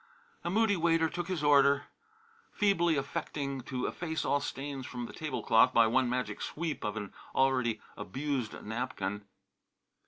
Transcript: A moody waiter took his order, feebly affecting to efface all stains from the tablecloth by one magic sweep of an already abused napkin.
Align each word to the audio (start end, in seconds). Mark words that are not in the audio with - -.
A 0.43 0.49
moody 0.49 0.75
waiter 0.75 1.09
took 1.09 1.27
his 1.27 1.43
order, 1.43 1.83
feebly 2.51 2.95
affecting 2.95 3.61
to 3.65 3.85
efface 3.85 4.25
all 4.25 4.39
stains 4.39 4.87
from 4.87 5.05
the 5.05 5.13
tablecloth 5.13 5.75
by 5.75 5.85
one 5.85 6.09
magic 6.09 6.41
sweep 6.41 6.83
of 6.83 6.97
an 6.97 7.13
already 7.35 7.79
abused 7.95 8.59
napkin. 8.63 9.25